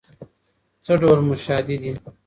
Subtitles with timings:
[0.85, 1.91] څه ډول موشادې دي؟